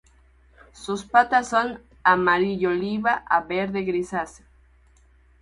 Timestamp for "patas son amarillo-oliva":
1.05-3.23